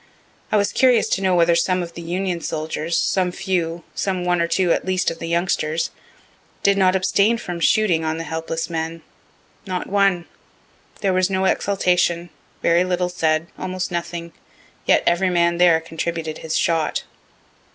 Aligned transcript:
I 0.51 0.57
was 0.57 0.71
curious 0.73 1.07
to 1.09 1.21
know 1.21 1.35
whether 1.35 1.53
some 1.55 1.83
of 1.83 1.93
the 1.93 2.01
Union 2.01 2.41
soldiers, 2.41 2.97
some 2.97 3.31
few, 3.31 3.83
(some 3.93 4.25
one 4.25 4.41
or 4.41 4.47
two 4.47 4.71
at 4.71 4.83
least 4.83 5.11
of 5.11 5.19
the 5.19 5.27
youngsters,) 5.27 5.91
did 6.63 6.75
not 6.75 6.95
abstain 6.95 7.37
from 7.37 7.59
shooting 7.59 8.03
on 8.03 8.17
the 8.17 8.23
helpless 8.23 8.67
men. 8.67 9.03
Not 9.67 9.85
one. 9.85 10.25
There 11.01 11.13
was 11.13 11.29
no 11.29 11.45
exultation, 11.45 12.31
very 12.63 12.83
little 12.83 13.09
said, 13.09 13.45
almost 13.59 13.91
nothing, 13.91 14.33
yet 14.87 15.03
every 15.05 15.29
man 15.29 15.59
there 15.59 15.79
contributed 15.79 16.39
his 16.39 16.57
shot. 16.57 17.03